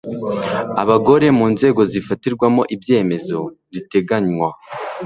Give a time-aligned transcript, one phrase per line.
[0.81, 3.37] abagore mu nzego zifatirwamo ibyemezo
[3.73, 4.49] riteganywa